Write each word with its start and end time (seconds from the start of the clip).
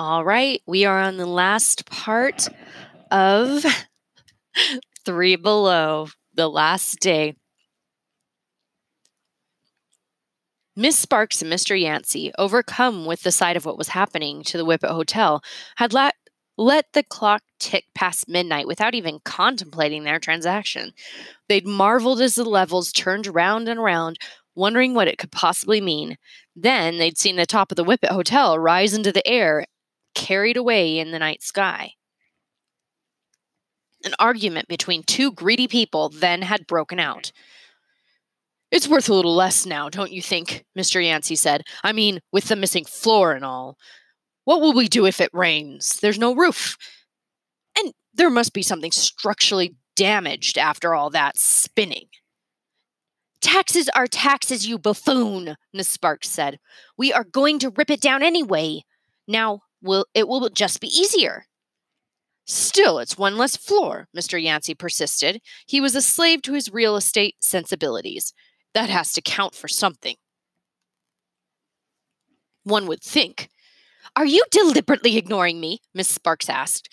All 0.00 0.24
right, 0.24 0.62
we 0.64 0.84
are 0.84 1.00
on 1.00 1.16
the 1.16 1.26
last 1.26 1.84
part 1.86 2.46
of 3.10 3.64
Three 5.04 5.34
Below, 5.34 6.06
the 6.34 6.46
last 6.46 7.00
day. 7.00 7.34
Miss 10.76 10.96
Sparks 10.96 11.42
and 11.42 11.52
Mr. 11.52 11.80
Yancey, 11.80 12.30
overcome 12.38 13.06
with 13.06 13.22
the 13.22 13.32
sight 13.32 13.56
of 13.56 13.64
what 13.64 13.76
was 13.76 13.88
happening 13.88 14.44
to 14.44 14.56
the 14.56 14.64
Whippet 14.64 14.90
Hotel, 14.90 15.42
had 15.78 15.92
let, 15.92 16.14
let 16.56 16.92
the 16.92 17.02
clock 17.02 17.42
tick 17.58 17.86
past 17.92 18.28
midnight 18.28 18.68
without 18.68 18.94
even 18.94 19.18
contemplating 19.24 20.04
their 20.04 20.20
transaction. 20.20 20.92
They'd 21.48 21.66
marveled 21.66 22.20
as 22.20 22.36
the 22.36 22.44
levels 22.44 22.92
turned 22.92 23.26
round 23.26 23.68
and 23.68 23.80
around, 23.80 24.20
wondering 24.54 24.94
what 24.94 25.08
it 25.08 25.18
could 25.18 25.32
possibly 25.32 25.80
mean. 25.80 26.18
Then 26.54 26.98
they'd 26.98 27.18
seen 27.18 27.34
the 27.34 27.46
top 27.46 27.72
of 27.72 27.76
the 27.76 27.84
Whippet 27.84 28.12
Hotel 28.12 28.56
rise 28.60 28.94
into 28.94 29.10
the 29.10 29.26
air, 29.26 29.64
carried 30.18 30.56
away 30.56 30.98
in 30.98 31.12
the 31.12 31.18
night 31.20 31.42
sky. 31.42 31.92
An 34.04 34.14
argument 34.18 34.66
between 34.66 35.04
two 35.04 35.30
greedy 35.30 35.68
people 35.68 36.08
then 36.08 36.42
had 36.42 36.66
broken 36.66 36.98
out. 36.98 37.30
It's 38.72 38.88
worth 38.88 39.08
a 39.08 39.14
little 39.14 39.34
less 39.34 39.64
now, 39.64 39.88
don't 39.88 40.12
you 40.12 40.20
think? 40.20 40.64
Mr. 40.76 41.02
Yancey 41.02 41.36
said. 41.36 41.62
I 41.84 41.92
mean, 41.92 42.20
with 42.32 42.48
the 42.48 42.56
missing 42.56 42.84
floor 42.84 43.32
and 43.32 43.44
all. 43.44 43.78
What 44.44 44.60
will 44.60 44.74
we 44.74 44.88
do 44.88 45.06
if 45.06 45.20
it 45.20 45.30
rains? 45.32 46.00
There's 46.00 46.18
no 46.18 46.34
roof. 46.34 46.76
And 47.78 47.92
there 48.12 48.30
must 48.30 48.52
be 48.52 48.62
something 48.62 48.90
structurally 48.90 49.76
damaged 49.94 50.58
after 50.58 50.94
all 50.94 51.10
that 51.10 51.38
spinning. 51.38 52.06
Taxes 53.40 53.88
are 53.94 54.08
taxes, 54.08 54.66
you 54.66 54.78
buffoon, 54.78 55.54
Miss 55.72 55.88
Sparks 55.88 56.28
said. 56.28 56.58
We 56.96 57.12
are 57.12 57.24
going 57.24 57.60
to 57.60 57.70
rip 57.70 57.90
it 57.90 58.00
down 58.00 58.22
anyway. 58.22 58.82
Now, 59.28 59.60
will 59.82 60.06
it 60.14 60.28
will 60.28 60.48
just 60.50 60.80
be 60.80 60.88
easier. 60.88 61.44
Still, 62.46 62.98
it's 62.98 63.18
one 63.18 63.36
less 63.36 63.56
floor, 63.56 64.08
Mr. 64.16 64.42
Yancey 64.42 64.74
persisted. 64.74 65.42
He 65.66 65.80
was 65.80 65.94
a 65.94 66.00
slave 66.00 66.40
to 66.42 66.54
his 66.54 66.72
real 66.72 66.96
estate 66.96 67.36
sensibilities. 67.40 68.32
That 68.72 68.88
has 68.88 69.12
to 69.14 69.20
count 69.20 69.54
for 69.54 69.68
something. 69.68 70.16
One 72.64 72.86
would 72.86 73.02
think. 73.02 73.48
Are 74.16 74.26
you 74.26 74.42
deliberately 74.50 75.16
ignoring 75.16 75.60
me? 75.60 75.80
Miss 75.94 76.08
Sparks 76.08 76.48
asked. 76.48 76.88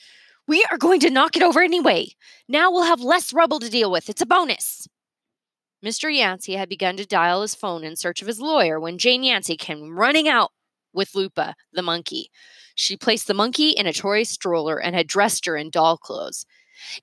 We 0.47 0.65
are 0.69 0.77
going 0.77 0.99
to 0.99 1.09
knock 1.09 1.35
it 1.35 1.43
over 1.43 1.61
anyway. 1.61 2.09
Now 2.47 2.71
we'll 2.71 2.83
have 2.83 3.01
less 3.01 3.33
rubble 3.33 3.59
to 3.59 3.69
deal 3.69 3.89
with. 3.89 4.09
It's 4.09 4.21
a 4.21 4.25
bonus. 4.25 4.87
Mr. 5.83 6.13
Yancey 6.13 6.55
had 6.55 6.69
begun 6.69 6.97
to 6.97 7.05
dial 7.05 7.41
his 7.41 7.55
phone 7.55 7.83
in 7.83 7.95
search 7.95 8.21
of 8.21 8.27
his 8.27 8.39
lawyer 8.39 8.79
when 8.79 8.97
Jane 8.97 9.23
Yancey 9.23 9.55
came 9.55 9.97
running 9.97 10.27
out 10.27 10.51
with 10.95 11.13
Lupa, 11.13 11.55
the 11.73 11.81
monkey. 11.81 12.29
She 12.75 12.97
placed 12.97 13.27
the 13.27 13.33
monkey 13.33 13.69
in 13.69 13.85
a 13.85 13.93
toy 13.93 14.23
stroller 14.23 14.79
and 14.81 14.95
had 14.95 15.07
dressed 15.07 15.45
her 15.45 15.55
in 15.55 15.69
doll 15.69 15.97
clothes. 15.97 16.45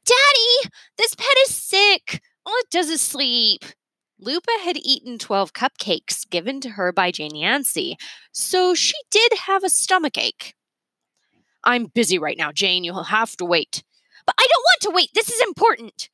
Daddy, 0.04 0.70
this 0.98 1.14
pet 1.14 1.36
is 1.46 1.54
sick. 1.54 2.20
All 2.44 2.54
it 2.58 2.70
does 2.70 2.88
is 2.88 3.00
sleep. 3.00 3.64
Lupa 4.18 4.52
had 4.62 4.76
eaten 4.76 5.18
12 5.18 5.52
cupcakes 5.52 6.28
given 6.28 6.60
to 6.60 6.70
her 6.70 6.92
by 6.92 7.10
Jane 7.10 7.34
Yancey, 7.34 7.96
so 8.30 8.74
she 8.74 8.94
did 9.10 9.32
have 9.46 9.64
a 9.64 9.68
stomach 9.68 10.16
ache. 10.16 10.54
I'm 11.64 11.86
busy 11.86 12.18
right 12.18 12.38
now, 12.38 12.52
Jane. 12.52 12.84
You'll 12.84 13.04
have 13.04 13.36
to 13.36 13.44
wait. 13.44 13.82
But 14.26 14.36
I 14.38 14.46
don't 14.48 14.62
want 14.62 14.80
to 14.82 14.90
wait. 14.94 15.10
This 15.14 15.30
is 15.30 15.40
important. 15.40 16.08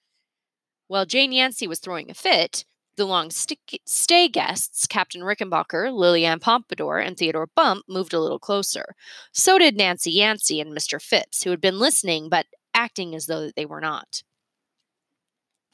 While 0.86 1.04
Jane 1.04 1.32
Yancey 1.32 1.66
was 1.66 1.80
throwing 1.80 2.10
a 2.10 2.14
fit, 2.14 2.64
the 2.98 3.06
long 3.06 3.30
st- 3.30 3.80
stay 3.86 4.28
guests, 4.28 4.86
Captain 4.86 5.22
Rickenbacker, 5.22 5.92
Lillian 5.92 6.38
Pompadour, 6.38 6.98
and 6.98 7.16
Theodore 7.16 7.48
Bump, 7.56 7.84
moved 7.88 8.12
a 8.12 8.20
little 8.20 8.38
closer. 8.38 8.94
So 9.32 9.58
did 9.58 9.77
Nancy 9.77 10.10
Yancey 10.10 10.60
and 10.60 10.77
Mr. 10.77 11.00
Phipps, 11.00 11.42
who 11.42 11.50
had 11.50 11.60
been 11.60 11.78
listening 11.78 12.28
but 12.28 12.46
acting 12.74 13.14
as 13.14 13.27
though 13.27 13.50
they 13.56 13.64
were 13.64 13.80
not. 13.80 14.22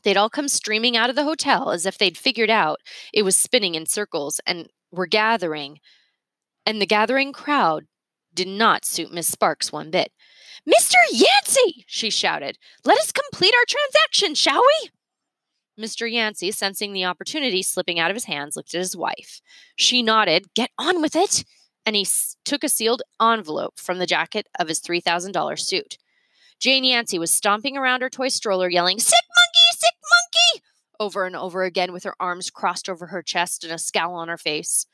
They'd 0.04 0.16
all 0.16 0.30
come 0.30 0.48
streaming 0.48 0.96
out 0.96 1.10
of 1.10 1.16
the 1.16 1.24
hotel 1.24 1.70
as 1.70 1.86
if 1.86 1.98
they'd 1.98 2.18
figured 2.18 2.50
out 2.50 2.80
it 3.12 3.22
was 3.22 3.36
spinning 3.36 3.74
in 3.74 3.86
circles 3.86 4.40
and 4.46 4.68
were 4.92 5.06
gathering. 5.06 5.80
And 6.66 6.80
the 6.80 6.86
gathering 6.86 7.32
crowd 7.32 7.86
did 8.34 8.48
not 8.48 8.84
suit 8.84 9.12
Miss 9.12 9.28
Sparks 9.28 9.72
one 9.72 9.90
bit. 9.90 10.12
Mr. 10.68 10.96
Yancey, 11.10 11.84
she 11.86 12.10
shouted, 12.10 12.58
let 12.84 12.98
us 12.98 13.12
complete 13.12 13.54
our 13.54 13.64
transaction, 13.66 14.34
shall 14.34 14.62
we? 14.62 14.90
Mr. 15.78 16.10
Yancey, 16.10 16.50
sensing 16.50 16.92
the 16.92 17.04
opportunity 17.04 17.62
slipping 17.62 17.98
out 17.98 18.10
of 18.10 18.14
his 18.16 18.24
hands, 18.24 18.56
looked 18.56 18.74
at 18.74 18.78
his 18.78 18.96
wife. 18.96 19.40
She 19.76 20.02
nodded, 20.02 20.54
Get 20.54 20.70
on 20.78 21.00
with 21.02 21.16
it! 21.16 21.44
And 21.86 21.96
he 21.96 22.02
s- 22.02 22.36
took 22.44 22.62
a 22.64 22.68
sealed 22.68 23.02
envelope 23.20 23.78
from 23.78 23.98
the 23.98 24.06
jacket 24.06 24.46
of 24.58 24.68
his 24.68 24.80
$3,000 24.80 25.58
suit. 25.58 25.98
Jane 26.60 26.84
Yancey 26.84 27.18
was 27.18 27.30
stomping 27.32 27.76
around 27.76 28.00
her 28.02 28.08
toy 28.08 28.28
stroller, 28.28 28.70
yelling, 28.70 28.98
Sick 28.98 29.18
monkey! 29.36 29.78
Sick 29.78 29.94
monkey! 29.94 30.64
over 31.00 31.26
and 31.26 31.34
over 31.34 31.64
again 31.64 31.92
with 31.92 32.04
her 32.04 32.14
arms 32.20 32.50
crossed 32.50 32.88
over 32.88 33.08
her 33.08 33.20
chest 33.20 33.64
and 33.64 33.72
a 33.72 33.78
scowl 33.78 34.14
on 34.14 34.28
her 34.28 34.38
face. 34.38 34.86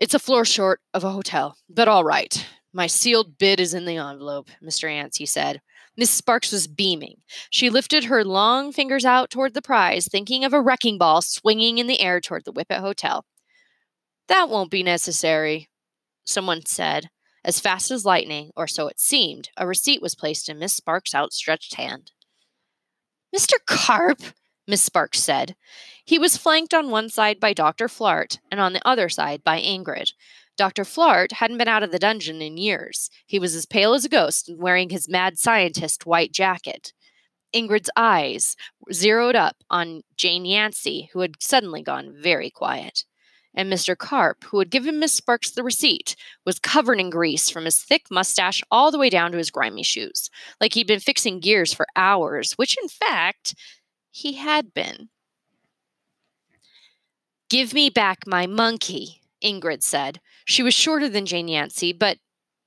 It's 0.00 0.14
a 0.14 0.18
floor 0.18 0.44
short 0.46 0.80
of 0.94 1.04
a 1.04 1.10
hotel, 1.10 1.56
but 1.68 1.86
all 1.86 2.02
right. 2.02 2.44
My 2.72 2.86
sealed 2.86 3.36
bid 3.36 3.60
is 3.60 3.74
in 3.74 3.84
the 3.84 3.98
envelope, 3.98 4.48
Mr. 4.64 4.84
Yancey 4.92 5.26
said. 5.26 5.60
Miss 5.96 6.10
Sparks 6.10 6.52
was 6.52 6.66
beaming. 6.66 7.16
She 7.50 7.68
lifted 7.68 8.04
her 8.04 8.24
long 8.24 8.72
fingers 8.72 9.04
out 9.04 9.30
toward 9.30 9.54
the 9.54 9.62
prize, 9.62 10.08
thinking 10.10 10.44
of 10.44 10.54
a 10.54 10.60
wrecking 10.60 10.96
ball 10.96 11.20
swinging 11.20 11.78
in 11.78 11.86
the 11.86 12.00
air 12.00 12.20
toward 12.20 12.44
the 12.44 12.52
Whippet 12.52 12.80
Hotel. 12.80 13.26
That 14.28 14.48
won't 14.48 14.70
be 14.70 14.82
necessary, 14.82 15.68
someone 16.24 16.64
said. 16.64 17.10
As 17.44 17.60
fast 17.60 17.90
as 17.90 18.04
lightning, 18.04 18.52
or 18.56 18.66
so 18.66 18.86
it 18.86 19.00
seemed, 19.00 19.50
a 19.56 19.66
receipt 19.66 20.00
was 20.00 20.14
placed 20.14 20.48
in 20.48 20.58
Miss 20.58 20.74
Sparks' 20.74 21.14
outstretched 21.14 21.74
hand. 21.74 22.12
Mr. 23.34 23.54
Carp, 23.66 24.20
Miss 24.66 24.82
Sparks 24.82 25.22
said. 25.22 25.56
He 26.04 26.18
was 26.18 26.36
flanked 26.36 26.72
on 26.72 26.90
one 26.90 27.08
side 27.08 27.40
by 27.40 27.52
Dr. 27.52 27.88
Flart 27.88 28.38
and 28.50 28.60
on 28.60 28.72
the 28.72 28.86
other 28.86 29.08
side 29.08 29.42
by 29.42 29.60
Ingrid. 29.60 30.12
Dr. 30.56 30.84
Flart 30.84 31.32
hadn't 31.32 31.58
been 31.58 31.68
out 31.68 31.82
of 31.82 31.92
the 31.92 31.98
dungeon 31.98 32.42
in 32.42 32.56
years. 32.56 33.10
He 33.26 33.38
was 33.38 33.54
as 33.54 33.66
pale 33.66 33.94
as 33.94 34.04
a 34.04 34.08
ghost 34.08 34.48
and 34.48 34.60
wearing 34.60 34.90
his 34.90 35.08
mad 35.08 35.38
scientist 35.38 36.06
white 36.06 36.32
jacket. 36.32 36.92
Ingrid's 37.54 37.90
eyes 37.96 38.56
zeroed 38.92 39.36
up 39.36 39.56
on 39.70 40.02
Jane 40.16 40.44
Yancey, 40.44 41.10
who 41.12 41.20
had 41.20 41.42
suddenly 41.42 41.82
gone 41.82 42.14
very 42.16 42.50
quiet. 42.50 43.04
And 43.54 43.70
Mr. 43.70 43.96
Carp, 43.96 44.44
who 44.44 44.58
had 44.58 44.70
given 44.70 44.98
Miss 44.98 45.12
Sparks 45.12 45.50
the 45.50 45.62
receipt, 45.62 46.16
was 46.46 46.58
covered 46.58 46.98
in 46.98 47.10
grease 47.10 47.50
from 47.50 47.66
his 47.66 47.78
thick 47.78 48.04
mustache 48.10 48.62
all 48.70 48.90
the 48.90 48.98
way 48.98 49.10
down 49.10 49.32
to 49.32 49.38
his 49.38 49.50
grimy 49.50 49.82
shoes, 49.82 50.30
like 50.60 50.72
he'd 50.72 50.86
been 50.86 51.00
fixing 51.00 51.38
gears 51.38 51.74
for 51.74 51.86
hours, 51.94 52.52
which 52.52 52.78
in 52.82 52.88
fact 52.88 53.54
he 54.10 54.34
had 54.34 54.72
been. 54.72 55.10
Give 57.50 57.74
me 57.74 57.90
back 57.90 58.26
my 58.26 58.46
monkey, 58.46 59.21
Ingrid 59.42 59.82
said. 59.82 60.20
She 60.44 60.62
was 60.62 60.74
shorter 60.74 61.08
than 61.08 61.26
Jane 61.26 61.48
Yancey, 61.48 61.92
but 61.92 62.18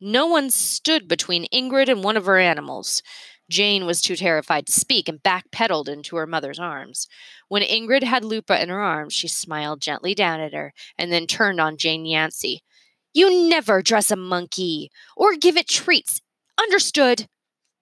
no 0.02 0.28
one 0.28 0.50
stood 0.50 1.08
between 1.08 1.48
Ingrid 1.54 1.90
and 1.90 2.04
one 2.04 2.18
of 2.18 2.26
her 2.26 2.38
animals. 2.38 3.02
Jane 3.50 3.86
was 3.86 4.02
too 4.02 4.16
terrified 4.16 4.66
to 4.66 4.72
speak 4.72 5.08
and 5.08 5.22
backpedaled 5.22 5.88
into 5.88 6.16
her 6.16 6.26
mother's 6.26 6.60
arms. 6.60 7.08
When 7.48 7.62
Ingrid 7.62 8.04
had 8.04 8.26
Lupa 8.26 8.62
in 8.62 8.70
her 8.70 8.82
arms, 8.82 9.14
she 9.14 9.28
smiled 9.28 9.82
gently 9.82 10.16
down 10.16 10.40
at 10.40 10.54
her 10.54 10.74
and 10.98 11.12
then 11.12 11.28
turned 11.28 11.62
on 11.62 11.78
Jane 11.78 12.06
Yancey. 12.06 12.64
You 13.14 13.50
never 13.50 13.82
dress 13.82 14.12
a 14.12 14.16
monkey 14.16 14.92
or 15.16 15.36
give 15.36 15.58
it 15.58 15.68
treats. 15.68 16.22
Understood? 16.60 17.28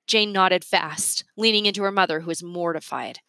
Jane 0.06 0.34
nodded 0.34 0.66
fast, 0.66 1.24
leaning 1.38 1.66
into 1.66 1.82
her 1.84 1.92
mother, 1.92 2.20
who 2.20 2.28
was 2.28 2.44
mortified. 2.44 3.20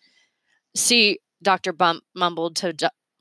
See, 0.74 1.20
Dr. 1.40 1.72
Bump 1.72 2.02
mumbled 2.14 2.56
to 2.56 2.74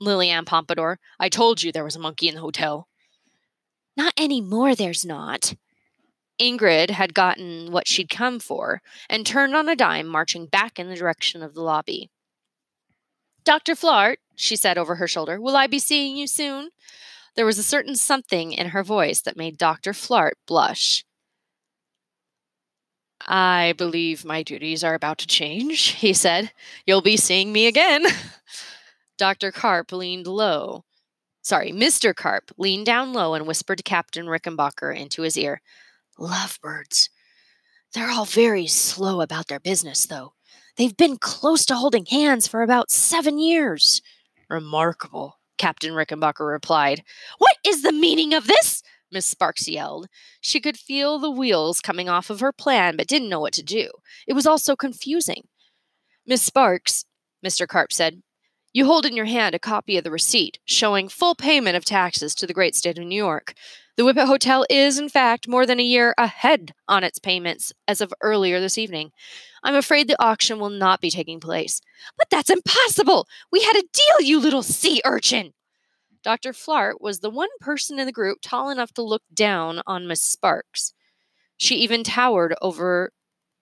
Lillian 0.03 0.45
Pompadour, 0.45 0.99
I 1.19 1.29
told 1.29 1.63
you 1.63 1.71
there 1.71 1.83
was 1.83 1.95
a 1.95 1.99
monkey 1.99 2.27
in 2.27 2.35
the 2.35 2.41
hotel. 2.41 2.87
Not 3.95 4.13
any 4.17 4.41
more, 4.41 4.75
there's 4.75 5.05
not. 5.05 5.53
Ingrid 6.39 6.89
had 6.89 7.13
gotten 7.13 7.71
what 7.71 7.87
she'd 7.87 8.09
come 8.09 8.39
for 8.39 8.81
and 9.09 9.25
turned 9.25 9.55
on 9.55 9.69
a 9.69 9.75
dime, 9.75 10.07
marching 10.07 10.47
back 10.47 10.79
in 10.79 10.89
the 10.89 10.95
direction 10.95 11.43
of 11.43 11.53
the 11.53 11.61
lobby. 11.61 12.09
Dr. 13.43 13.75
Flart, 13.75 14.17
she 14.35 14.55
said 14.55 14.77
over 14.77 14.95
her 14.95 15.07
shoulder, 15.07 15.39
will 15.39 15.55
I 15.55 15.67
be 15.67 15.79
seeing 15.79 16.17
you 16.17 16.27
soon? 16.27 16.69
There 17.35 17.45
was 17.45 17.57
a 17.57 17.63
certain 17.63 17.95
something 17.95 18.51
in 18.51 18.69
her 18.69 18.83
voice 18.83 19.21
that 19.21 19.37
made 19.37 19.57
Dr. 19.57 19.93
Flart 19.93 20.33
blush. 20.47 21.03
I 23.25 23.73
believe 23.77 24.25
my 24.25 24.43
duties 24.43 24.83
are 24.83 24.93
about 24.93 25.17
to 25.19 25.27
change, 25.27 25.79
he 25.99 26.13
said. 26.13 26.51
You'll 26.85 27.01
be 27.01 27.17
seeing 27.17 27.51
me 27.51 27.67
again. 27.67 28.05
Dr. 29.23 29.53
Carp 29.53 29.93
leaned 29.93 30.27
low. 30.27 30.83
Sorry, 31.41 31.71
Mr. 31.71 32.13
Carp 32.13 32.51
leaned 32.57 32.85
down 32.85 33.13
low 33.13 33.35
and 33.35 33.47
whispered 33.47 33.77
to 33.77 33.81
Captain 33.83 34.25
Rickenbacker 34.25 34.93
into 34.93 35.21
his 35.21 35.37
ear. 35.37 35.61
Lovebirds. 36.19 37.09
They're 37.93 38.09
all 38.09 38.25
very 38.25 38.67
slow 38.67 39.21
about 39.21 39.47
their 39.47 39.61
business, 39.61 40.05
though. 40.05 40.33
They've 40.75 40.97
been 40.97 41.15
close 41.15 41.65
to 41.67 41.75
holding 41.75 42.05
hands 42.05 42.49
for 42.49 42.63
about 42.63 42.91
seven 42.91 43.39
years. 43.39 44.01
Remarkable, 44.49 45.39
Captain 45.57 45.93
Rickenbacker 45.93 46.45
replied. 46.45 47.01
What 47.37 47.55
is 47.65 47.81
the 47.81 47.93
meaning 47.93 48.33
of 48.33 48.47
this? 48.47 48.83
Miss 49.09 49.25
Sparks 49.25 49.69
yelled. 49.69 50.07
She 50.41 50.59
could 50.59 50.75
feel 50.75 51.17
the 51.17 51.31
wheels 51.31 51.79
coming 51.79 52.09
off 52.09 52.29
of 52.29 52.41
her 52.41 52.51
plan, 52.51 52.97
but 52.97 53.07
didn't 53.07 53.29
know 53.29 53.39
what 53.39 53.53
to 53.53 53.63
do. 53.63 53.89
It 54.27 54.33
was 54.33 54.45
all 54.45 54.57
so 54.57 54.75
confusing. 54.75 55.47
Miss 56.27 56.41
Sparks, 56.41 57.05
Mr. 57.41 57.65
Carp 57.65 57.93
said, 57.93 58.21
you 58.73 58.85
hold 58.85 59.05
in 59.05 59.15
your 59.15 59.25
hand 59.25 59.53
a 59.53 59.59
copy 59.59 59.97
of 59.97 60.03
the 60.03 60.11
receipt 60.11 60.59
showing 60.65 61.07
full 61.07 61.35
payment 61.35 61.77
of 61.77 61.85
taxes 61.85 62.33
to 62.35 62.47
the 62.47 62.53
great 62.53 62.75
state 62.75 62.97
of 62.97 63.05
New 63.05 63.15
York. 63.15 63.53
The 63.95 64.03
Whippet 64.03 64.25
Hotel 64.25 64.65
is, 64.71 64.97
in 64.97 65.07
fact, 65.07 65.47
more 65.47 65.67
than 65.67 65.79
a 65.79 65.83
year 65.83 66.15
ahead 66.17 66.73
on 66.87 67.03
its 67.03 67.19
payments 67.19 67.71
as 67.87 68.01
of 68.01 68.11
earlier 68.21 68.59
this 68.59 68.79
evening. 68.79 69.11
I'm 69.63 69.75
afraid 69.75 70.07
the 70.07 70.21
auction 70.21 70.59
will 70.59 70.71
not 70.71 70.99
be 70.99 71.11
taking 71.11 71.39
place. 71.39 71.79
But 72.17 72.31
that's 72.31 72.49
impossible! 72.49 73.27
We 73.51 73.61
had 73.61 73.75
a 73.75 73.83
deal, 73.93 74.27
you 74.27 74.39
little 74.39 74.63
sea 74.63 75.01
urchin! 75.05 75.53
Dr. 76.23 76.53
Flart 76.53 77.01
was 77.01 77.19
the 77.19 77.29
one 77.29 77.49
person 77.59 77.99
in 77.99 78.07
the 78.07 78.11
group 78.11 78.39
tall 78.41 78.71
enough 78.71 78.93
to 78.93 79.03
look 79.03 79.23
down 79.31 79.81
on 79.85 80.07
Miss 80.07 80.21
Sparks. 80.21 80.93
She 81.57 81.75
even 81.75 82.03
towered 82.03 82.55
over 82.61 83.11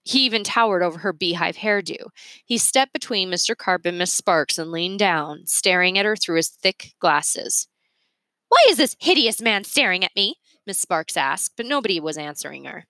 he 0.04 0.24
even 0.24 0.44
towered 0.44 0.82
over 0.82 0.98
her 0.98 1.12
beehive 1.12 1.56
hairdo. 1.56 2.08
He 2.44 2.58
stepped 2.58 2.92
between 2.92 3.30
Mr. 3.30 3.56
Carp 3.56 3.86
and 3.86 3.98
Miss 3.98 4.12
Sparks 4.12 4.58
and 4.58 4.70
leaned 4.72 4.98
down, 4.98 5.46
staring 5.46 5.98
at 5.98 6.04
her 6.04 6.16
through 6.16 6.36
his 6.36 6.48
thick 6.48 6.92
glasses. 6.98 7.68
Why 8.48 8.64
is 8.68 8.76
this 8.76 8.96
hideous 9.00 9.40
man 9.40 9.64
staring 9.64 10.04
at 10.04 10.14
me? 10.16 10.36
Miss 10.66 10.80
Sparks 10.80 11.16
asked, 11.16 11.52
but 11.56 11.66
nobody 11.66 12.00
was 12.00 12.18
answering 12.18 12.64
her. 12.64 12.84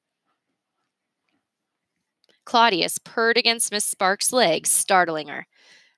Claudius 2.44 2.98
purred 2.98 3.36
against 3.36 3.70
Miss 3.70 3.84
Sparks' 3.84 4.32
legs, 4.32 4.70
startling 4.70 5.28
her. 5.28 5.46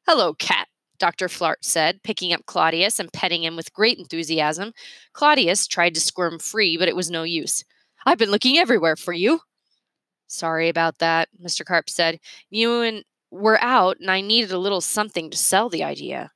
Hello, 0.06 0.34
cat, 0.34 0.68
Dr. 0.98 1.28
Flart 1.28 1.56
said, 1.62 2.02
picking 2.02 2.32
up 2.32 2.46
Claudius 2.46 2.98
and 2.98 3.12
petting 3.12 3.42
him 3.42 3.56
with 3.56 3.72
great 3.72 3.98
enthusiasm. 3.98 4.72
Claudius 5.12 5.66
tried 5.66 5.94
to 5.94 6.00
squirm 6.00 6.38
free, 6.38 6.76
but 6.76 6.88
it 6.88 6.96
was 6.96 7.10
no 7.10 7.22
use. 7.22 7.64
I've 8.04 8.18
been 8.18 8.30
looking 8.30 8.58
everywhere 8.58 8.96
for 8.96 9.12
you. 9.12 9.40
Sorry 10.26 10.68
about 10.68 10.98
that, 10.98 11.28
Mr. 11.42 11.64
Carp 11.64 11.88
said. 11.90 12.18
You 12.50 12.80
and 12.82 13.04
were 13.30 13.60
out, 13.60 13.98
and 14.00 14.10
I 14.10 14.20
needed 14.20 14.52
a 14.52 14.58
little 14.58 14.80
something 14.80 15.30
to 15.30 15.36
sell 15.36 15.68
the 15.68 15.84
idea. 15.84 16.30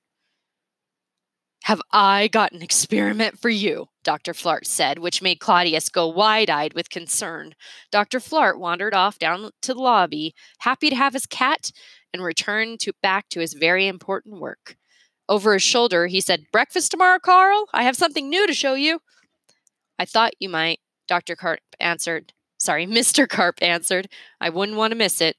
Have 1.64 1.82
I 1.92 2.28
got 2.28 2.52
an 2.52 2.62
experiment 2.62 3.38
for 3.38 3.50
you? 3.50 3.88
Dr. 4.02 4.32
Flart 4.32 4.64
said, 4.64 4.98
which 4.98 5.20
made 5.20 5.38
Claudius 5.38 5.90
go 5.90 6.06
wide 6.08 6.48
eyed 6.48 6.72
with 6.72 6.88
concern. 6.88 7.54
Dr. 7.90 8.20
Flart 8.20 8.58
wandered 8.58 8.94
off 8.94 9.18
down 9.18 9.50
to 9.62 9.74
the 9.74 9.80
lobby, 9.80 10.34
happy 10.60 10.88
to 10.88 10.96
have 10.96 11.12
his 11.12 11.26
cat, 11.26 11.70
and 12.12 12.22
returned 12.22 12.80
to, 12.80 12.92
back 13.02 13.28
to 13.28 13.40
his 13.40 13.52
very 13.52 13.86
important 13.86 14.40
work. 14.40 14.76
Over 15.28 15.52
his 15.52 15.62
shoulder, 15.62 16.06
he 16.06 16.22
said, 16.22 16.46
Breakfast 16.52 16.90
tomorrow, 16.90 17.18
Carl? 17.18 17.66
I 17.74 17.82
have 17.82 17.96
something 17.96 18.30
new 18.30 18.46
to 18.46 18.54
show 18.54 18.72
you. 18.72 19.00
I 19.98 20.06
thought 20.06 20.32
you 20.38 20.48
might, 20.48 20.80
Dr. 21.06 21.36
Carp 21.36 21.60
answered. 21.78 22.32
Sorry, 22.58 22.86
Mr. 22.88 23.28
Carp 23.28 23.58
answered. 23.62 24.08
I 24.40 24.50
wouldn't 24.50 24.78
want 24.78 24.90
to 24.92 24.96
miss 24.96 25.20
it. 25.20 25.36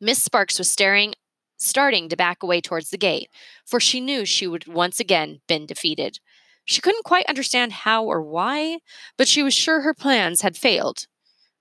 Miss 0.00 0.22
Sparks 0.22 0.58
was 0.58 0.70
staring 0.70 1.14
starting 1.62 2.08
to 2.08 2.16
back 2.16 2.42
away 2.42 2.60
towards 2.60 2.90
the 2.90 2.98
gate, 2.98 3.30
for 3.64 3.78
she 3.78 4.00
knew 4.00 4.24
she 4.24 4.46
would 4.46 4.66
once 4.66 4.98
again 4.98 5.40
been 5.46 5.64
defeated. 5.66 6.18
She 6.64 6.80
couldn't 6.80 7.04
quite 7.04 7.26
understand 7.26 7.72
how 7.72 8.04
or 8.04 8.20
why, 8.20 8.78
but 9.16 9.28
she 9.28 9.42
was 9.42 9.54
sure 9.54 9.80
her 9.80 9.94
plans 9.94 10.42
had 10.42 10.56
failed. 10.56 11.06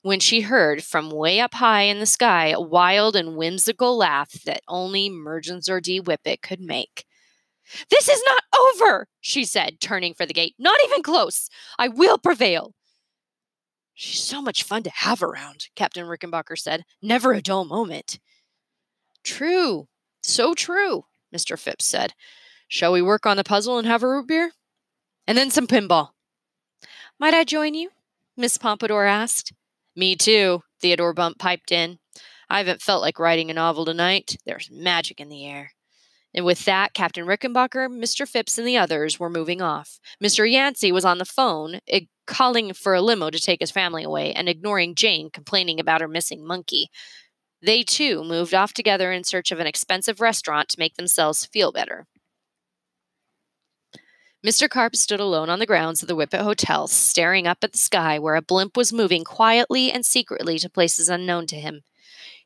When 0.04 0.20
she 0.20 0.42
heard 0.42 0.84
from 0.84 1.12
way 1.12 1.40
up 1.40 1.54
high 1.54 1.84
in 1.84 2.00
the 2.00 2.08
sky 2.08 2.48
a 2.48 2.60
wild 2.60 3.16
and 3.16 3.38
whimsical 3.38 3.96
laugh 3.96 4.32
that 4.46 4.62
only 4.68 5.10
Merganser 5.10 5.80
D. 5.80 6.00
Whippet 6.00 6.42
could 6.42 6.60
make. 6.60 7.06
This 7.90 8.10
is 8.10 8.22
not 8.26 8.44
over, 8.60 9.08
she 9.22 9.46
said, 9.46 9.80
turning 9.80 10.16
for 10.16 10.26
the 10.26 10.34
gate. 10.34 10.56
Not 10.58 10.80
even 10.86 11.04
close. 11.04 11.50
I 11.78 11.88
will 11.88 12.18
prevail. 12.18 12.74
She's 13.94 14.24
so 14.24 14.42
much 14.42 14.64
fun 14.64 14.84
to 14.84 14.90
have 14.90 15.22
around, 15.22 15.68
Captain 15.76 16.06
Rickenbacker 16.06 16.58
said. 16.58 16.84
Never 17.02 17.34
a 17.34 17.42
dull 17.42 17.66
moment. 17.66 18.20
True, 19.24 19.88
so 20.24 20.54
true, 20.54 21.06
Mr. 21.36 21.58
Phipps 21.60 21.86
said. 21.86 22.14
Shall 22.68 22.92
we 22.92 23.02
work 23.02 23.26
on 23.26 23.38
the 23.38 23.44
puzzle 23.44 23.78
and 23.78 23.88
have 23.88 24.04
a 24.04 24.08
root 24.08 24.28
beer? 24.28 24.52
And 25.28 25.38
then 25.38 25.52
some 25.52 25.68
pinball. 25.68 26.10
Might 27.20 27.34
I 27.34 27.44
join 27.44 27.74
you? 27.74 27.90
Miss 28.36 28.58
Pompadour 28.58 29.06
asked. 29.06 29.54
Me 29.96 30.16
too, 30.16 30.64
Theodore 30.80 31.14
Bump 31.14 31.38
piped 31.38 31.72
in. 31.72 32.00
I 32.50 32.58
haven't 32.58 32.82
felt 32.82 33.02
like 33.02 33.20
writing 33.20 33.52
a 33.52 33.54
novel 33.54 33.86
tonight. 33.86 34.38
There's 34.46 34.70
magic 34.72 35.20
in 35.20 35.30
the 35.30 35.46
air. 35.46 35.74
And 36.34 36.46
with 36.46 36.66
that, 36.66 36.94
Captain 36.94 37.26
Rickenbacker, 37.26 37.90
Mr. 37.90 38.28
Phipps, 38.28 38.58
and 38.58 38.66
the 38.66 38.78
others 38.78 39.20
were 39.20 39.30
moving 39.30 39.62
off. 39.62 40.00
Mr. 40.24 40.50
Yancey 40.50 40.92
was 40.92 41.06
on 41.06 41.18
the 41.18 41.26
phone, 41.26 41.80
calling 42.32 42.74
for 42.74 42.96
a 42.96 43.02
limo 43.02 43.30
to 43.30 43.40
take 43.40 43.60
his 43.60 43.70
family 43.72 44.04
away 44.04 44.34
and 44.34 44.48
ignoring 44.48 44.96
Jane 44.96 45.30
complaining 45.30 45.80
about 45.80 46.02
her 46.02 46.08
missing 46.08 46.44
monkey. 46.46 46.90
They 47.62 47.84
too 47.84 48.24
moved 48.24 48.54
off 48.54 48.74
together 48.74 49.12
in 49.12 49.24
search 49.24 49.52
of 49.52 49.60
an 49.60 49.68
expensive 49.68 50.22
restaurant 50.22 50.70
to 50.70 50.80
make 50.80 50.96
themselves 50.96 51.46
feel 51.46 51.72
better. 51.72 52.08
Mr. 54.44 54.68
Carp 54.68 54.96
stood 54.96 55.20
alone 55.20 55.50
on 55.50 55.60
the 55.60 55.68
grounds 55.68 56.02
of 56.02 56.08
the 56.08 56.16
Whippet 56.16 56.42
Hotel, 56.42 56.88
staring 56.88 57.46
up 57.46 57.60
at 57.64 57.74
the 57.74 57.78
sky 57.78 58.18
where 58.18 58.36
a 58.36 58.42
blimp 58.42 58.76
was 58.76 58.92
moving 58.92 59.24
quietly 59.24 59.92
and 59.92 60.04
secretly 60.04 60.58
to 60.58 60.70
places 60.70 61.10
unknown 61.10 61.46
to 61.48 61.58
him. 61.58 61.82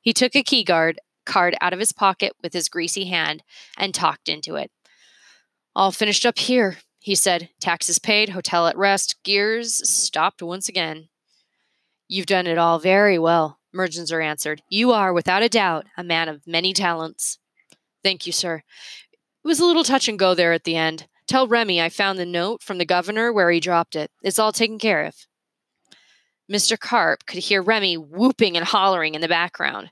He 0.01 0.11
took 0.11 0.35
a 0.35 0.43
key 0.43 0.63
guard 0.63 0.99
card 1.25 1.55
out 1.61 1.73
of 1.73 1.79
his 1.79 1.93
pocket 1.93 2.33
with 2.43 2.53
his 2.53 2.69
greasy 2.69 3.05
hand 3.05 3.43
and 3.77 3.93
talked 3.93 4.27
into 4.27 4.55
it. 4.55 4.71
All 5.75 5.91
finished 5.91 6.25
up 6.25 6.37
here, 6.37 6.77
he 7.05 7.13
said. 7.13 7.49
Taxes 7.59 7.99
paid, 7.99 8.29
hotel 8.29 8.65
at 8.65 8.75
rest, 8.75 9.21
gears 9.21 9.87
stopped 9.87 10.41
once 10.41 10.67
again. 10.67 11.07
You've 12.07 12.25
done 12.25 12.47
it 12.47 12.57
all 12.57 12.79
very 12.79 13.19
well, 13.19 13.59
Merganser 13.75 14.25
answered. 14.25 14.63
You 14.71 14.91
are, 14.91 15.13
without 15.13 15.43
a 15.43 15.49
doubt, 15.49 15.85
a 15.95 16.03
man 16.03 16.27
of 16.27 16.47
many 16.47 16.73
talents. 16.73 17.37
Thank 18.03 18.25
you, 18.25 18.31
sir. 18.31 18.63
It 19.43 19.47
was 19.47 19.59
a 19.59 19.65
little 19.65 19.83
touch 19.83 20.07
and 20.07 20.17
go 20.17 20.33
there 20.33 20.51
at 20.51 20.63
the 20.63 20.75
end. 20.75 21.05
Tell 21.27 21.47
Remy 21.47 21.79
I 21.79 21.89
found 21.89 22.17
the 22.17 22.25
note 22.25 22.63
from 22.63 22.79
the 22.79 22.85
governor 22.85 23.31
where 23.31 23.51
he 23.51 23.59
dropped 23.59 23.95
it. 23.95 24.09
It's 24.23 24.39
all 24.39 24.51
taken 24.51 24.79
care 24.79 25.05
of. 25.05 25.27
Mr. 26.51 26.75
Carp 26.79 27.27
could 27.27 27.43
hear 27.43 27.61
Remy 27.61 27.97
whooping 27.97 28.57
and 28.57 28.65
hollering 28.65 29.13
in 29.13 29.21
the 29.21 29.27
background. 29.27 29.91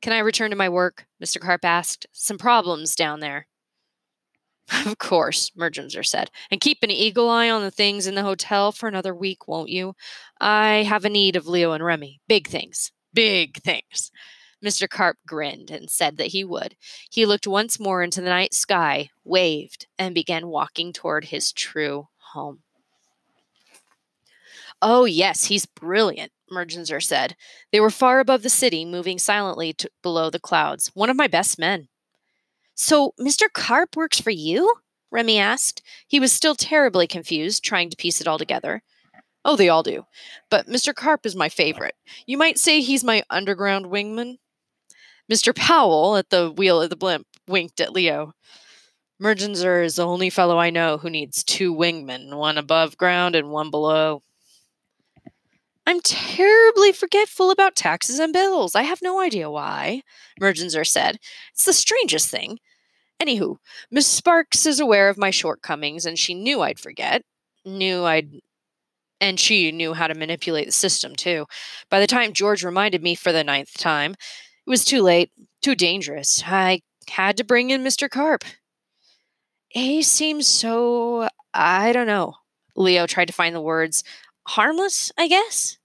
Can 0.00 0.12
I 0.12 0.18
return 0.18 0.50
to 0.50 0.56
my 0.56 0.68
work? 0.68 1.06
Mr. 1.22 1.40
Carp 1.40 1.64
asked. 1.64 2.08
Some 2.10 2.36
problems 2.36 2.96
down 2.96 3.20
there. 3.20 3.46
Of 4.86 4.98
course, 4.98 5.50
Merganser 5.56 6.04
said. 6.04 6.30
And 6.50 6.60
keep 6.60 6.78
an 6.82 6.90
eagle 6.90 7.28
eye 7.28 7.50
on 7.50 7.62
the 7.62 7.70
things 7.70 8.06
in 8.06 8.14
the 8.14 8.22
hotel 8.22 8.72
for 8.72 8.88
another 8.88 9.14
week, 9.14 9.46
won't 9.46 9.68
you? 9.68 9.94
I 10.40 10.84
have 10.88 11.04
a 11.04 11.10
need 11.10 11.36
of 11.36 11.46
Leo 11.46 11.72
and 11.72 11.84
Remy. 11.84 12.20
Big 12.28 12.48
things. 12.48 12.90
Big 13.12 13.60
things. 13.62 14.10
Mr. 14.64 14.88
Carp 14.88 15.18
grinned 15.26 15.70
and 15.70 15.90
said 15.90 16.16
that 16.16 16.28
he 16.28 16.44
would. 16.44 16.76
He 17.10 17.26
looked 17.26 17.46
once 17.46 17.80
more 17.80 18.02
into 18.02 18.20
the 18.20 18.28
night 18.28 18.54
sky, 18.54 19.10
waved, 19.24 19.86
and 19.98 20.14
began 20.14 20.46
walking 20.48 20.92
toward 20.92 21.26
his 21.26 21.52
true 21.52 22.08
home. 22.32 22.60
Oh, 24.80 25.04
yes, 25.04 25.44
he's 25.44 25.66
brilliant, 25.66 26.32
Merganser 26.50 27.02
said. 27.02 27.36
They 27.70 27.80
were 27.80 27.90
far 27.90 28.20
above 28.20 28.42
the 28.42 28.50
city, 28.50 28.84
moving 28.84 29.18
silently 29.18 29.72
to, 29.74 29.90
below 30.02 30.30
the 30.30 30.40
clouds. 30.40 30.90
One 30.94 31.10
of 31.10 31.16
my 31.16 31.28
best 31.28 31.58
men. 31.58 31.88
So, 32.74 33.14
Mr. 33.20 33.52
Carp 33.52 33.96
works 33.96 34.20
for 34.20 34.30
you? 34.30 34.74
Remy 35.10 35.38
asked. 35.38 35.82
He 36.06 36.18
was 36.18 36.32
still 36.32 36.54
terribly 36.54 37.06
confused, 37.06 37.62
trying 37.62 37.90
to 37.90 37.96
piece 37.96 38.20
it 38.20 38.26
all 38.26 38.38
together. 38.38 38.82
Oh, 39.44 39.56
they 39.56 39.68
all 39.68 39.82
do. 39.82 40.06
But 40.50 40.66
Mr. 40.66 40.94
Carp 40.94 41.26
is 41.26 41.36
my 41.36 41.48
favorite. 41.48 41.94
You 42.26 42.38
might 42.38 42.58
say 42.58 42.80
he's 42.80 43.04
my 43.04 43.22
underground 43.28 43.86
wingman. 43.86 44.38
Mr. 45.30 45.54
Powell, 45.54 46.16
at 46.16 46.30
the 46.30 46.50
wheel 46.50 46.80
of 46.80 46.90
the 46.90 46.96
blimp, 46.96 47.26
winked 47.46 47.80
at 47.80 47.92
Leo. 47.92 48.34
Merganser 49.20 49.84
is 49.84 49.96
the 49.96 50.06
only 50.06 50.30
fellow 50.30 50.58
I 50.58 50.70
know 50.70 50.98
who 50.98 51.10
needs 51.10 51.44
two 51.44 51.74
wingmen, 51.74 52.34
one 52.34 52.58
above 52.58 52.96
ground 52.96 53.36
and 53.36 53.50
one 53.50 53.70
below. 53.70 54.22
I'm 55.86 56.00
terribly 56.00 56.92
forgetful 56.92 57.50
about 57.50 57.74
taxes 57.74 58.18
and 58.18 58.32
bills. 58.32 58.74
I 58.74 58.82
have 58.82 59.02
no 59.02 59.20
idea 59.20 59.50
why, 59.50 60.02
Merganser 60.40 60.86
said. 60.86 61.18
It's 61.52 61.64
the 61.64 61.72
strangest 61.72 62.28
thing. 62.28 62.58
Anywho, 63.20 63.56
Miss 63.90 64.06
Sparks 64.06 64.66
is 64.66 64.80
aware 64.80 65.08
of 65.08 65.18
my 65.18 65.30
shortcomings, 65.30 66.06
and 66.06 66.18
she 66.18 66.34
knew 66.34 66.62
I'd 66.62 66.78
forget. 66.78 67.22
Knew 67.64 68.04
I'd. 68.04 68.40
And 69.20 69.38
she 69.38 69.70
knew 69.70 69.94
how 69.94 70.08
to 70.08 70.14
manipulate 70.14 70.66
the 70.66 70.72
system, 70.72 71.14
too. 71.14 71.46
By 71.90 72.00
the 72.00 72.08
time 72.08 72.32
George 72.32 72.64
reminded 72.64 73.02
me 73.02 73.14
for 73.14 73.32
the 73.32 73.44
ninth 73.44 73.78
time, 73.78 74.12
it 74.12 74.70
was 74.70 74.84
too 74.84 75.02
late, 75.02 75.30
too 75.62 75.74
dangerous. 75.74 76.42
I 76.46 76.80
had 77.08 77.36
to 77.36 77.44
bring 77.44 77.70
in 77.70 77.84
Mr. 77.84 78.08
Carp. 78.10 78.44
He 79.68 80.02
seems 80.02 80.46
so. 80.46 81.28
I 81.54 81.92
don't 81.92 82.06
know. 82.06 82.34
Leo 82.76 83.06
tried 83.06 83.26
to 83.26 83.32
find 83.32 83.54
the 83.54 83.60
words 83.60 84.02
harmless, 84.46 85.12
I 85.18 85.28
guess. 85.28 85.78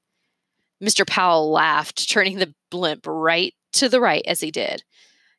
Mr. 0.84 1.08
Powell 1.08 1.52
laughed, 1.52 2.10
turning 2.10 2.38
the 2.38 2.54
blimp 2.70 3.06
right 3.08 3.54
to 3.74 3.90
the 3.90 4.02
right 4.02 4.24
as 4.28 4.42
he 4.42 4.52
did. 4.52 4.84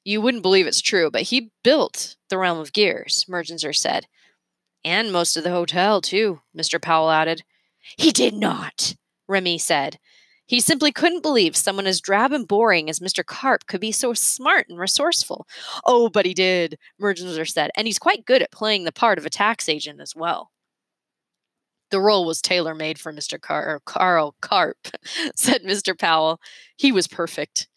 You 0.05 0.21
wouldn't 0.21 0.43
believe 0.43 0.67
it's 0.67 0.81
true, 0.81 1.11
but 1.11 1.23
he 1.23 1.51
built 1.63 2.17
the 2.31 2.39
realm 2.39 2.59
of 2.59 2.73
gears, 2.73 3.27
Merganser 3.29 3.77
said. 3.77 4.07
And 4.85 5.13
most 5.13 5.37
of 5.37 5.45
the 5.45 5.51
hotel, 5.51 6.01
too, 6.01 6.41
Mr. 6.57 6.81
Powell 6.81 7.11
added. 7.11 7.43
He 7.97 8.11
did 8.11 8.35
not, 8.35 8.95
Remy 9.29 9.59
said. 9.59 9.99
He 10.47 10.61
simply 10.61 10.93
couldn't 10.93 11.23
believe 11.23 11.57
someone 11.57 11.87
as 11.87 12.01
drab 12.01 12.33
and 12.33 12.49
boring 12.49 12.89
as 12.89 13.01
Mr. 13.01 13.25
Carp 13.25 13.67
could 13.67 13.83
be 13.83 13.93
so 13.93 14.15
smart 14.15 14.67
and 14.71 14.79
resourceful. 14.79 15.47
Oh, 15.85 16.09
but 16.09 16.25
he 16.25 16.33
did, 16.33 16.79
Merganser 16.99 17.47
said, 17.47 17.71
and 17.77 17.87
he's 17.87 17.99
quite 17.99 18.25
good 18.25 18.41
at 18.41 18.51
playing 18.51 18.85
the 18.85 18.93
part 18.93 19.19
of 19.19 19.27
a 19.27 19.31
tax 19.31 19.69
agent 19.69 20.01
as 20.01 20.17
well. 20.17 20.51
The 21.91 22.01
role 22.01 22.27
was 22.27 22.43
tailor 22.43 22.75
made 22.75 22.99
for 22.99 23.13
Mr. 23.13 23.41
Car- 23.41 23.81
Carl 23.85 24.35
Carp, 24.41 24.89
said 25.35 25.63
Mr. 25.63 25.99
Powell. 25.99 26.41
He 26.77 26.93
was 26.93 27.09
perfect. 27.09 27.69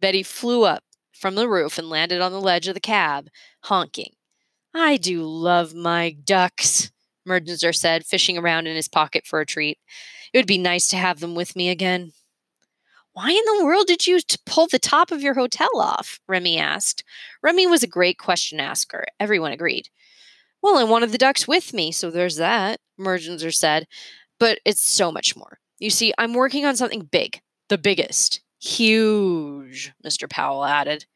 Betty 0.00 0.22
flew 0.22 0.64
up 0.64 0.82
from 1.12 1.34
the 1.34 1.48
roof 1.48 1.78
and 1.78 1.88
landed 1.88 2.20
on 2.20 2.32
the 2.32 2.40
ledge 2.40 2.68
of 2.68 2.74
the 2.74 2.80
cab, 2.80 3.28
honking. 3.64 4.12
I 4.74 4.98
do 4.98 5.22
love 5.22 5.74
my 5.74 6.10
ducks, 6.24 6.92
Merganser 7.26 7.74
said, 7.74 8.04
fishing 8.04 8.36
around 8.36 8.66
in 8.66 8.76
his 8.76 8.88
pocket 8.88 9.26
for 9.26 9.40
a 9.40 9.46
treat. 9.46 9.78
It 10.32 10.38
would 10.38 10.46
be 10.46 10.58
nice 10.58 10.86
to 10.88 10.96
have 10.96 11.20
them 11.20 11.34
with 11.34 11.56
me 11.56 11.70
again. 11.70 12.12
Why 13.14 13.30
in 13.30 13.58
the 13.58 13.64
world 13.64 13.86
did 13.86 14.06
you 14.06 14.20
pull 14.44 14.66
the 14.66 14.78
top 14.78 15.10
of 15.10 15.22
your 15.22 15.32
hotel 15.32 15.70
off? 15.76 16.20
Remy 16.28 16.58
asked. 16.58 17.02
Remy 17.42 17.66
was 17.66 17.82
a 17.82 17.86
great 17.88 18.18
question 18.18 18.60
asker. 18.60 19.06
Everyone 19.18 19.52
agreed. 19.52 19.88
Well, 20.66 20.78
I 20.78 20.82
wanted 20.82 21.12
the 21.12 21.18
ducks 21.18 21.46
with 21.46 21.72
me, 21.72 21.92
so 21.92 22.10
there's 22.10 22.38
that, 22.38 22.80
Merganser 22.98 23.54
said. 23.54 23.86
But 24.40 24.58
it's 24.64 24.84
so 24.84 25.12
much 25.12 25.36
more. 25.36 25.60
You 25.78 25.90
see, 25.90 26.12
I'm 26.18 26.34
working 26.34 26.66
on 26.66 26.74
something 26.74 27.02
big, 27.02 27.40
the 27.68 27.78
biggest. 27.78 28.40
Huge, 28.58 29.92
Mr. 30.04 30.28
Powell 30.28 30.64
added. 30.64 31.06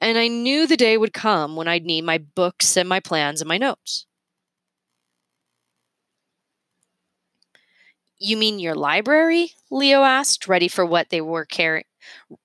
And 0.00 0.16
I 0.16 0.28
knew 0.28 0.68
the 0.68 0.76
day 0.76 0.96
would 0.96 1.12
come 1.12 1.56
when 1.56 1.66
I'd 1.66 1.84
need 1.84 2.02
my 2.04 2.18
books 2.18 2.76
and 2.76 2.88
my 2.88 3.00
plans 3.00 3.40
and 3.40 3.48
my 3.48 3.58
notes. 3.58 4.06
You 8.18 8.36
mean 8.36 8.60
your 8.60 8.76
library? 8.76 9.50
Leo 9.68 10.04
asked, 10.04 10.46
ready 10.46 10.68
for 10.68 10.86
what 10.86 11.10
they 11.10 11.20
were 11.20 11.44
carrying. 11.44 11.86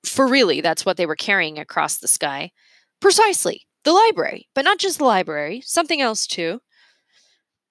For 0.03 0.27
really, 0.27 0.59
that's 0.61 0.87
what 0.87 0.97
they 0.97 1.05
were 1.05 1.15
carrying 1.15 1.59
across 1.59 1.97
the 1.97 2.07
sky. 2.07 2.51
Precisely, 2.99 3.67
the 3.83 3.93
library, 3.93 4.47
but 4.53 4.65
not 4.65 4.79
just 4.79 4.97
the 4.97 5.05
library, 5.05 5.61
something 5.65 6.01
else 6.01 6.27
too. 6.27 6.61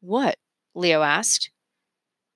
What? 0.01 0.37
Leo 0.75 1.03
asked. 1.03 1.51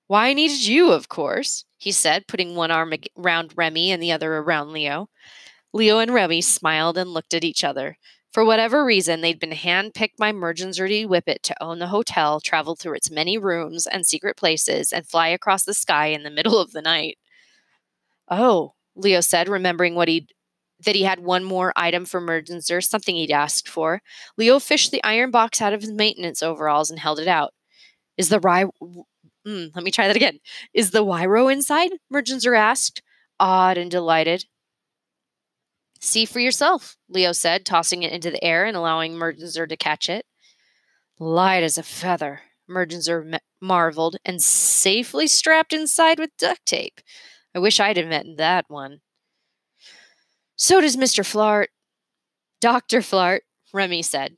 Why 0.06 0.28
I 0.28 0.34
needed 0.34 0.66
you, 0.66 0.92
of 0.92 1.08
course 1.08 1.64
he 1.82 1.90
said, 1.90 2.28
putting 2.28 2.54
one 2.54 2.70
arm 2.70 2.94
around 3.18 3.54
Remy 3.56 3.90
and 3.90 4.00
the 4.00 4.12
other 4.12 4.36
around 4.36 4.72
Leo. 4.72 5.08
Leo 5.72 5.98
and 5.98 6.14
Remy 6.14 6.40
smiled 6.40 6.96
and 6.96 7.10
looked 7.10 7.34
at 7.34 7.42
each 7.42 7.64
other. 7.64 7.98
For 8.30 8.44
whatever 8.44 8.84
reason, 8.84 9.20
they'd 9.20 9.40
been 9.40 9.50
handpicked 9.50 10.16
by 10.16 10.30
Merganser 10.30 10.86
Whippet 11.08 11.42
to 11.42 11.60
own 11.60 11.80
the 11.80 11.88
hotel, 11.88 12.38
travel 12.38 12.76
through 12.76 12.94
its 12.94 13.10
many 13.10 13.36
rooms 13.36 13.88
and 13.88 14.06
secret 14.06 14.36
places, 14.36 14.92
and 14.92 15.04
fly 15.04 15.26
across 15.26 15.64
the 15.64 15.74
sky 15.74 16.06
in 16.06 16.22
the 16.22 16.30
middle 16.30 16.60
of 16.60 16.70
the 16.70 16.82
night. 16.82 17.18
Oh, 18.30 18.74
Leo 18.94 19.20
said, 19.20 19.48
remembering 19.48 19.96
what 19.96 20.06
he'd 20.06 20.28
that 20.84 20.94
he 20.94 21.02
had 21.04 21.20
one 21.20 21.44
more 21.44 21.72
item 21.76 22.04
for 22.04 22.20
Merganser, 22.20 22.82
something 22.82 23.14
he'd 23.14 23.30
asked 23.30 23.68
for. 23.68 24.00
Leo 24.36 24.58
fished 24.58 24.90
the 24.90 25.02
iron 25.04 25.30
box 25.30 25.60
out 25.60 25.72
of 25.72 25.82
his 25.82 25.92
maintenance 25.92 26.42
overalls 26.42 26.90
and 26.90 26.98
held 26.98 27.18
it 27.18 27.28
out. 27.28 27.52
Is 28.16 28.28
the 28.28 28.40
rye 28.40 28.66
Mm, 29.46 29.74
let 29.74 29.84
me 29.84 29.90
try 29.90 30.06
that 30.06 30.16
again. 30.16 30.38
Is 30.72 30.90
the 30.90 31.04
Wyro 31.04 31.52
inside? 31.52 31.90
Merganser 32.12 32.56
asked, 32.56 33.02
awed 33.40 33.76
and 33.76 33.90
delighted. 33.90 34.44
See 36.00 36.24
for 36.24 36.40
yourself, 36.40 36.96
Leo 37.08 37.32
said, 37.32 37.64
tossing 37.64 38.02
it 38.02 38.12
into 38.12 38.30
the 38.30 38.42
air 38.42 38.64
and 38.64 38.76
allowing 38.76 39.14
Merganser 39.14 39.68
to 39.68 39.76
catch 39.76 40.08
it. 40.08 40.26
Light 41.18 41.62
as 41.62 41.78
a 41.78 41.82
feather, 41.82 42.42
Merganser 42.68 43.38
marveled, 43.60 44.16
and 44.24 44.42
safely 44.42 45.26
strapped 45.26 45.72
inside 45.72 46.18
with 46.18 46.36
duct 46.38 46.64
tape. 46.66 47.00
I 47.54 47.58
wish 47.58 47.80
I'd 47.80 47.98
invented 47.98 48.38
that 48.38 48.64
one. 48.68 49.00
So 50.56 50.80
does 50.80 50.96
Mr. 50.96 51.24
Flart. 51.24 51.66
Dr. 52.60 53.00
Flart, 53.00 53.40
Remy 53.72 54.02
said. 54.02 54.36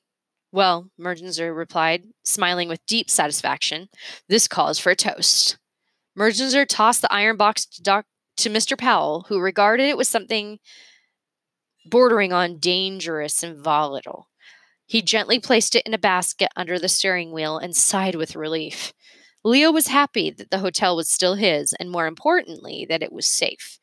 Well, 0.52 0.88
Merganser 0.98 1.54
replied, 1.54 2.04
smiling 2.24 2.68
with 2.68 2.86
deep 2.86 3.10
satisfaction, 3.10 3.88
this 4.28 4.46
calls 4.46 4.78
for 4.78 4.90
a 4.90 4.96
toast. 4.96 5.58
Merganser 6.16 6.64
tossed 6.64 7.02
the 7.02 7.12
iron 7.12 7.36
box 7.36 7.66
to, 7.66 7.82
doc- 7.82 8.06
to 8.36 8.48
Mr. 8.48 8.78
Powell, 8.78 9.26
who 9.28 9.40
regarded 9.40 9.88
it 9.88 9.96
with 9.96 10.06
something 10.06 10.60
bordering 11.86 12.32
on 12.32 12.58
dangerous 12.58 13.42
and 13.42 13.62
volatile. 13.62 14.28
He 14.86 15.02
gently 15.02 15.38
placed 15.40 15.74
it 15.74 15.84
in 15.84 15.94
a 15.94 15.98
basket 15.98 16.50
under 16.56 16.78
the 16.78 16.88
steering 16.88 17.32
wheel 17.32 17.58
and 17.58 17.74
sighed 17.74 18.14
with 18.14 18.36
relief. 18.36 18.92
Leo 19.42 19.70
was 19.70 19.88
happy 19.88 20.30
that 20.30 20.50
the 20.50 20.58
hotel 20.58 20.96
was 20.96 21.08
still 21.08 21.34
his, 21.34 21.74
and 21.78 21.90
more 21.90 22.06
importantly, 22.06 22.86
that 22.88 23.02
it 23.02 23.12
was 23.12 23.26
safe. 23.26 23.78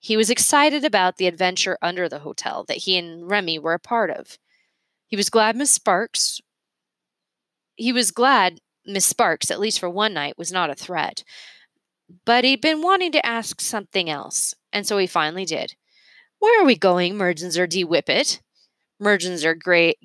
He 0.00 0.16
was 0.16 0.30
excited 0.30 0.84
about 0.84 1.16
the 1.16 1.26
adventure 1.26 1.76
under 1.82 2.08
the 2.08 2.20
hotel 2.20 2.64
that 2.68 2.78
he 2.78 2.96
and 2.96 3.28
Remy 3.28 3.58
were 3.58 3.74
a 3.74 3.80
part 3.80 4.10
of. 4.10 4.38
He 5.06 5.16
was 5.16 5.30
glad 5.30 5.56
Miss 5.56 5.70
Sparks. 5.70 6.40
He 7.74 7.92
was 7.92 8.10
glad 8.10 8.60
Miss 8.86 9.06
Sparks, 9.06 9.50
at 9.50 9.60
least 9.60 9.80
for 9.80 9.90
one 9.90 10.14
night, 10.14 10.38
was 10.38 10.52
not 10.52 10.70
a 10.70 10.74
threat. 10.74 11.24
But 12.24 12.44
he'd 12.44 12.60
been 12.60 12.80
wanting 12.80 13.12
to 13.12 13.26
ask 13.26 13.60
something 13.60 14.08
else, 14.08 14.54
and 14.72 14.86
so 14.86 14.98
he 14.98 15.06
finally 15.06 15.44
did. 15.44 15.74
Where 16.38 16.62
are 16.62 16.66
we 16.66 16.76
going, 16.76 17.14
Merganser 17.14 17.68
D. 17.68 17.84
Whippet? 17.84 18.40
Merganser 19.00 19.54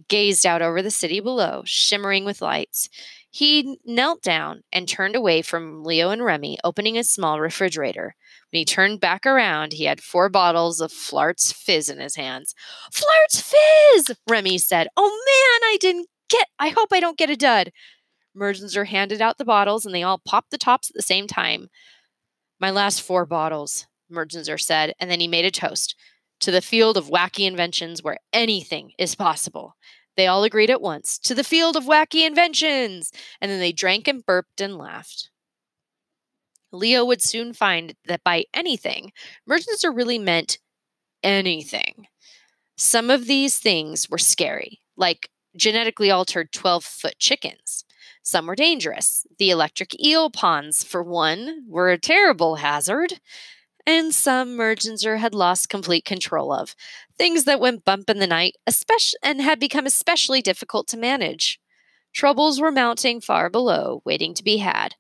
gazed 0.08 0.46
out 0.46 0.62
over 0.62 0.82
the 0.82 0.92
city 0.92 1.20
below, 1.20 1.64
shimmering 1.66 2.26
with 2.26 2.42
lights. 2.42 2.90
He 3.36 3.80
knelt 3.84 4.22
down 4.22 4.62
and 4.72 4.88
turned 4.88 5.16
away 5.16 5.42
from 5.42 5.84
Leo 5.84 6.12
and 6.12 6.24
Remy, 6.24 6.60
opening 6.64 7.00
a 7.00 7.04
small 7.04 7.40
refrigerator. 7.40 8.16
When 8.52 8.60
he 8.60 8.64
turned 8.64 9.00
back 9.00 9.26
around, 9.26 9.74
he 9.74 9.86
had 9.86 10.04
four 10.04 10.30
bottles 10.30 10.80
of 10.80 10.92
Flart's 10.92 11.52
Fizz 11.52 11.90
in 11.90 11.98
his 11.98 12.16
hands. 12.16 12.54
Flart's 12.92 13.42
Fizz! 13.42 14.16
Remy 14.30 14.60
said. 14.60 14.88
Oh 14.96 15.10
man, 15.10 15.68
I 15.68 15.78
didn't 15.82 16.10
get, 16.30 16.48
I 16.60 16.70
hope 16.70 16.90
I 16.94 17.00
don't 17.00 17.18
get 17.18 17.32
a 17.32 17.36
dud. 17.36 17.72
Merganser 18.38 18.86
handed 18.86 19.20
out 19.20 19.40
the 19.40 19.46
bottles 19.46 19.84
and 19.84 19.96
they 19.96 20.04
all 20.04 20.22
popped 20.24 20.52
the 20.52 20.60
tops 20.60 20.92
at 20.92 20.96
the 20.96 21.02
same 21.02 21.26
time. 21.26 21.70
My 22.60 22.70
last 22.70 23.02
four 23.02 23.26
bottles, 23.26 23.88
Merganser 24.12 24.62
said, 24.62 24.94
and 25.00 25.10
then 25.10 25.20
he 25.20 25.28
made 25.28 25.46
a 25.46 25.50
toast 25.50 25.96
to 26.42 26.52
the 26.52 26.62
field 26.62 26.98
of 26.98 27.08
wacky 27.08 27.48
inventions 27.48 28.04
where 28.04 28.20
anything 28.32 28.92
is 29.00 29.16
possible. 29.16 29.76
They 30.16 30.28
all 30.28 30.44
agreed 30.44 30.70
at 30.70 30.82
once 30.82 31.18
to 31.20 31.36
the 31.36 31.44
field 31.44 31.76
of 31.76 31.86
wacky 31.86 32.26
inventions, 32.26 33.12
and 33.42 33.52
then 33.52 33.60
they 33.60 33.72
drank 33.72 34.08
and 34.08 34.26
burped 34.26 34.62
and 34.62 34.78
laughed. 34.78 35.30
Leo 36.72 37.06
would 37.06 37.22
soon 37.22 37.54
find 37.54 37.96
that 38.06 38.24
by 38.24 38.46
anything, 38.54 39.12
merchants 39.46 39.86
are 39.86 39.92
really 39.92 40.18
meant 40.20 40.58
anything. 41.24 42.08
Some 42.78 43.10
of 43.10 43.28
these 43.28 43.60
things 43.60 44.10
were 44.10 44.18
scary, 44.18 44.80
like 44.98 45.30
genetically 45.56 46.12
altered 46.12 46.52
12 46.52 46.84
foot 46.84 47.20
chickens. 47.20 47.86
Some 48.24 48.48
were 48.48 48.56
dangerous. 48.56 49.26
The 49.38 49.50
electric 49.50 50.00
eel 50.04 50.30
ponds, 50.30 50.84
for 50.84 51.04
one, 51.04 51.66
were 51.68 51.92
a 51.92 52.00
terrible 52.00 52.56
hazard. 52.56 53.20
And 53.86 54.14
some 54.14 54.56
Merganser 54.56 55.18
had 55.20 55.36
lost 55.36 55.70
complete 55.70 56.06
control 56.06 56.54
of. 56.54 56.76
Things 57.18 57.44
that 57.44 57.60
went 57.60 57.84
bump 57.84 58.10
in 58.10 58.20
the 58.20 58.28
night, 58.28 58.56
especially 58.66 59.20
and 59.22 59.42
had 59.42 59.60
become 59.60 59.86
especially 59.86 60.42
difficult 60.42 60.88
to 60.90 60.98
manage. 60.98 61.60
Troubles 62.14 62.62
were 62.62 62.72
mounting 62.72 63.20
far 63.20 63.50
below, 63.50 64.02
waiting 64.06 64.34
to 64.36 64.44
be 64.44 64.58
had. 64.58 64.96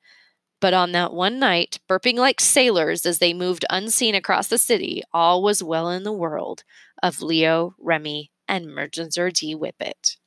But 0.59 0.73
on 0.73 0.91
that 0.93 1.13
one 1.13 1.39
night, 1.39 1.79
burping 1.89 2.15
like 2.15 2.41
sailors 2.41 3.05
as 3.05 3.19
they 3.19 3.33
moved 3.33 3.65
unseen 3.69 4.15
across 4.15 4.47
the 4.47 4.57
city, 4.57 5.03
all 5.13 5.43
was 5.43 5.63
well 5.63 5.89
in 5.89 6.03
the 6.03 6.11
world 6.11 6.63
of 7.01 7.21
Leo, 7.21 7.75
Remy, 7.79 8.31
and 8.47 8.67
Merganser 8.67 9.31
D. 9.31 9.53
Whippet. 9.53 10.17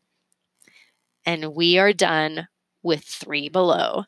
And 1.24 1.54
we 1.54 1.78
are 1.78 1.92
done 1.92 2.48
with 2.82 3.02
Three 3.04 3.48
Below. 3.48 4.04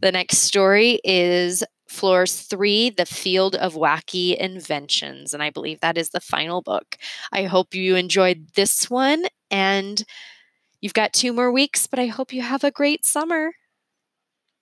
The 0.00 0.12
next 0.12 0.38
story 0.38 1.00
is 1.04 1.64
Floors 1.90 2.42
Three 2.42 2.90
The 2.90 3.04
Field 3.04 3.56
of 3.56 3.74
Wacky 3.74 4.36
Inventions. 4.36 5.34
And 5.34 5.42
I 5.42 5.50
believe 5.50 5.80
that 5.80 5.98
is 5.98 6.10
the 6.10 6.20
final 6.20 6.62
book. 6.62 6.96
I 7.32 7.44
hope 7.44 7.74
you 7.74 7.96
enjoyed 7.96 8.48
this 8.54 8.88
one. 8.88 9.24
And 9.50 10.04
you've 10.80 10.94
got 10.94 11.12
two 11.12 11.32
more 11.32 11.50
weeks, 11.52 11.86
but 11.88 11.98
I 11.98 12.06
hope 12.06 12.32
you 12.32 12.42
have 12.42 12.64
a 12.64 12.70
great 12.70 13.04
summer. 13.04 13.52